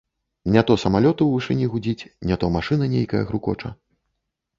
[0.53, 3.69] Не то самалёт у вышыні гудзіць, не то машына нейкая грукоча.